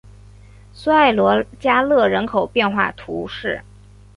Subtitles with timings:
[0.73, 3.61] 苏埃罗加勒人口变化图示